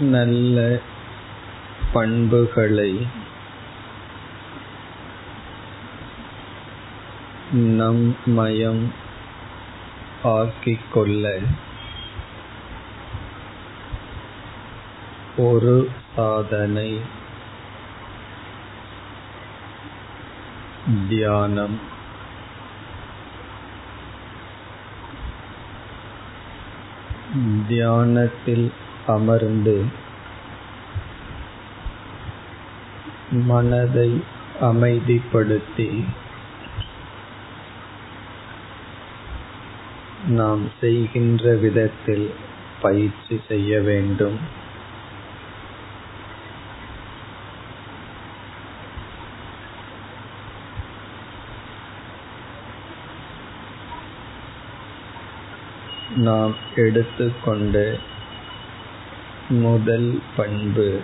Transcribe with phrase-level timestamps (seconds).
[0.00, 0.78] நல்ல
[1.92, 3.06] பண்புகளை
[7.52, 8.92] நம் மயம்
[10.24, 11.46] ஆக்கிக்கொள்ள
[15.36, 17.00] ஒரு சாதனை
[21.08, 21.80] தியானம்.
[27.68, 28.72] தியானத்தில்
[29.08, 29.76] அமர்ந்து
[33.48, 34.10] மனதை
[34.60, 35.88] அமைதிப்படுத்தி
[40.28, 42.26] நாம் செய்கின்ற விதத்தில்
[42.82, 44.38] பயிற்சி செய்ய வேண்டும்.
[56.16, 57.76] நாம் எடுத்துக்கொண்ட
[59.48, 61.00] முதல் பண்பு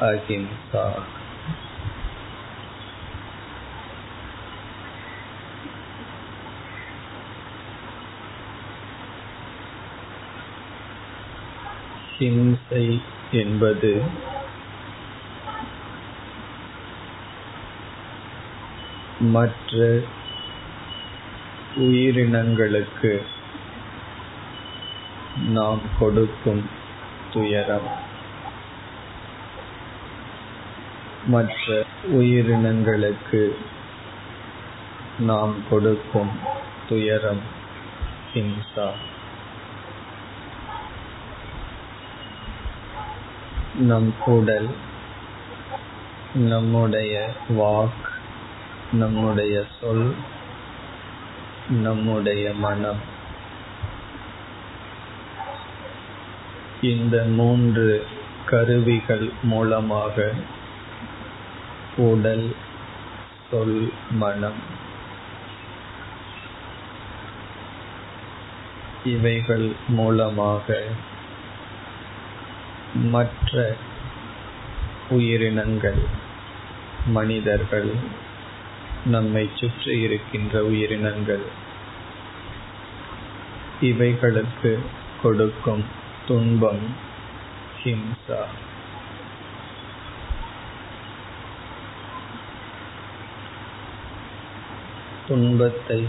[0.00, 0.84] அஹிம்சா
[12.18, 14.02] ஹிம்சை என்பது
[19.20, 20.00] மற்ற
[21.76, 23.22] உயிரினங்களுக்கு
[25.36, 26.62] நாம் கொடுக்கும்
[27.30, 27.88] துயரம்
[31.26, 33.42] மற்ற உயிரினங்களுக்கு
[35.18, 36.32] நாம் கொடுக்கும்
[36.88, 37.42] துயரம்
[38.34, 38.88] ஹிம்சா
[43.74, 44.68] நம் உடல்
[46.34, 48.08] நம்முடைய வாக்
[48.92, 50.14] நம்முடைய சொல்
[51.68, 53.18] நம்முடைய மனம்
[56.82, 58.06] இந்த மூன்று
[58.46, 60.32] கருவிகள் மூலமாக
[61.96, 62.46] உடல்
[63.50, 64.60] சொல் மனம்
[69.04, 70.78] இவைகள் மூலமாக
[73.10, 73.76] மற்ற
[75.10, 76.02] உயிரினங்கள்
[77.06, 77.90] மனிதர்கள்
[79.04, 81.46] நம்மை சுற்றி இருக்கின்ற உயிரினங்கள்
[83.80, 84.78] இவைகளுக்கு
[85.22, 85.84] கொடுக்கும்
[86.26, 86.96] துன்பம்
[87.82, 88.44] ஹிம்சா.
[95.28, 96.08] துன்பத்தை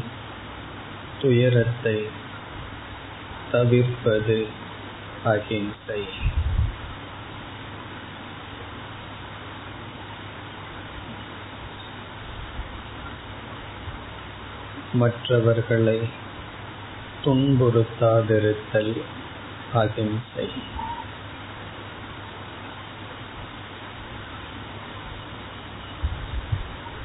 [1.20, 2.10] துயரத்தை
[3.52, 4.48] தவிர்ப்பது
[5.24, 6.08] அகிம்சை
[14.94, 16.00] மற்றவர்களை
[17.24, 19.02] துன்புறுத்தாதிருத்தல்.
[19.74, 20.50] அகிம்சை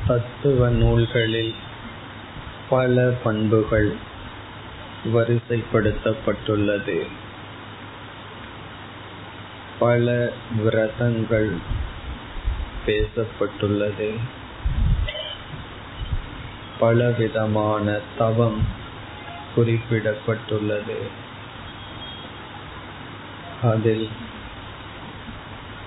[0.06, 1.54] தத்துவ நூல்களில்
[2.70, 3.96] பல பண்புகள்
[5.04, 7.06] வரிசைப்படுத்தப்பட்டுள்ளது.
[9.78, 11.56] பல விரதங்கள்
[12.86, 14.18] பேசப்பட்டுள்ளது.
[16.78, 18.66] பலவிதமான தவம்
[19.56, 21.24] குறிப்பிடப்பட்டுள்ளது.
[23.70, 24.08] அதில்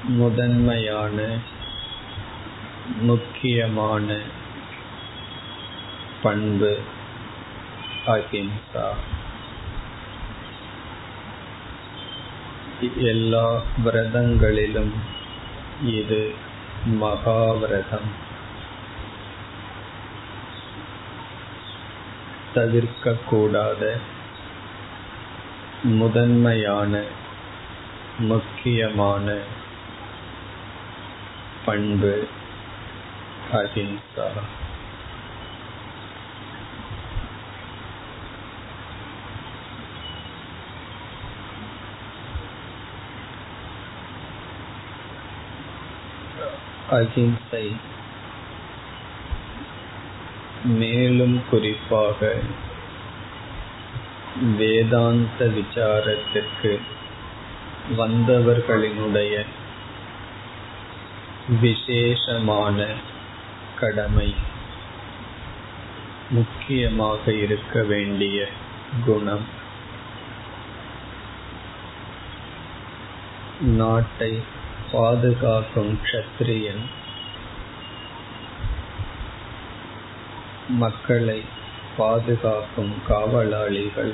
[0.04, 1.38] முதன்மையான
[3.00, 4.20] முக்கியமான
[6.22, 6.80] பண்பு
[8.06, 8.92] அஹிம்சா.
[12.98, 14.94] எல்லா விரதங்களிலும்
[15.86, 16.36] இது
[16.86, 18.28] மகாவிரதம்.
[22.56, 23.98] தவிர்க்கக்கூடாத
[25.84, 27.28] முதன்மையான
[28.20, 29.38] முக்கியமான
[31.66, 32.28] பண்பு
[33.52, 34.28] அஹிம்சா
[46.90, 47.76] அஹிம்சை
[50.64, 52.36] மேலும் குறிப்பாக
[54.58, 56.80] வேதாந்த விசாரத்திற்கு
[57.98, 59.46] வந்தவர்களினுடைய
[61.62, 62.86] விசேஷமான
[63.80, 64.36] கடமை
[66.30, 68.48] முக்கியமாக இருக்க வேண்டிய
[69.06, 69.46] குணம்.
[73.62, 74.42] நாட்டை
[74.92, 76.84] பாதுகாக்கும் க்ஷத்ரியன்
[80.70, 81.44] மக்களை
[81.98, 84.14] பாதுகாக்கும் காவலாளிகள்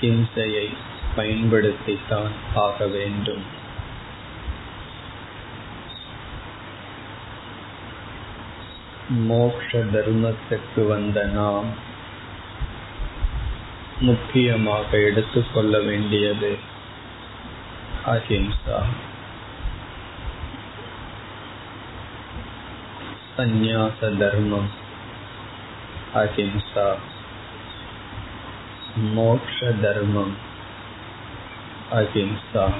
[0.00, 0.68] ஹிம்சையை
[1.16, 3.42] பயன்படுத்தித்தான் ஆக வேண்டும்.
[9.08, 11.64] மோக்ஷ தர்மத்துக்கு வந்த நாம்
[14.00, 16.58] முக்கியமாக எடுத்துக்கொள்ள வேண்டியது
[18.06, 18.84] அஹிம்சா.
[23.36, 24.70] சந்நியாச தர்மம்
[26.14, 26.94] அஹிம்சா.
[28.96, 30.52] மோக்ஷ தர்மம்
[31.90, 32.72] அஹிம்சா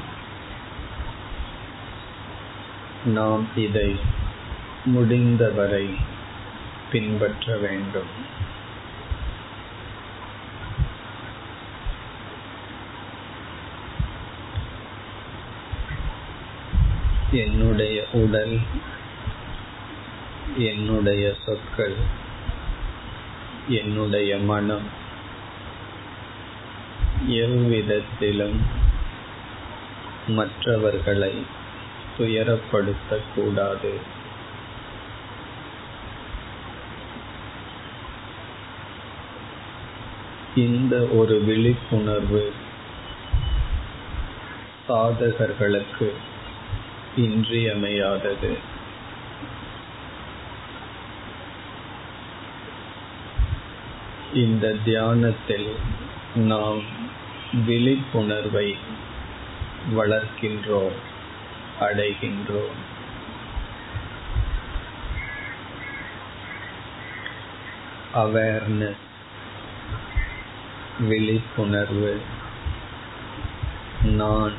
[3.04, 3.96] நாம் இதை
[4.84, 5.90] முடிந்தவரை
[6.92, 8.32] பின்பற்ற வேண்டும்.
[17.30, 18.58] என்னுடைய உடல்
[20.56, 21.94] என்னுடைய சொற்கள்
[23.68, 24.88] என்னுடைய மனம்
[27.26, 28.82] எவ்விதத்திலும்
[30.28, 31.42] மற்றவர்களை
[32.18, 33.94] துயரப்படுத்தக்கூடாது.
[40.54, 42.52] இந்த ஒரு விழிப்புணர்வு
[44.88, 46.12] சாதகர்களுக்கு
[47.16, 48.58] இன்றியமையாதது.
[54.34, 55.76] இந்த தியானத்தில்
[56.34, 56.82] நாம்
[57.66, 58.76] விழிப்புணர்வை
[59.92, 60.92] வளர்க்கின்றோம்
[61.80, 62.76] அடைகின்றோம்.
[68.14, 69.02] அவேர்னஸ்
[71.00, 72.20] விழிப்புணர்வு.
[74.02, 74.52] நான்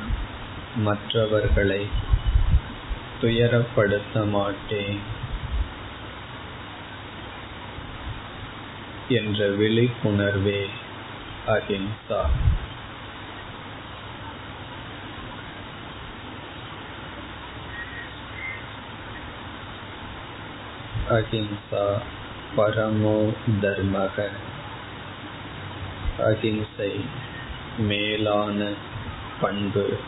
[0.76, 1.88] மற்றவர்களை
[3.22, 5.00] துயரப்படுத்த மாட்டேன்
[9.08, 10.66] என்ற விழிப்புணர்வே
[11.46, 12.26] அஹிம்சா.
[21.10, 22.02] அஹிம்சா
[22.56, 24.28] பரமோ தர்மக.
[26.18, 27.04] அஹிம்சை
[27.78, 28.72] மேலான
[29.40, 29.98] பண்பு.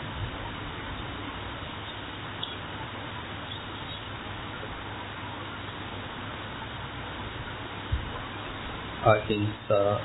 [9.05, 9.97] அஹிம்சா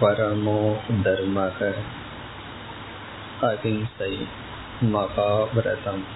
[0.00, 1.74] பரமோ தர்மக.
[3.40, 4.26] அஹிம்சை
[4.80, 6.15] மகாவிரதம்.